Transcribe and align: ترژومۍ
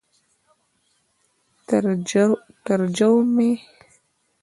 ترژومۍ 2.63 3.51